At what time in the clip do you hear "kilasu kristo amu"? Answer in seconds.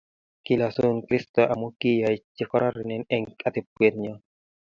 0.45-1.67